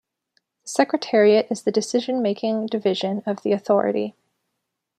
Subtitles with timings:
[0.63, 4.15] The Secretariat is the decision-making division of the Authority.